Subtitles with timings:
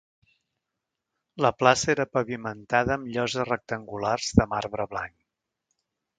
[1.45, 5.19] La plaça era pavimentada amb lloses rectangulars de marbre blanc.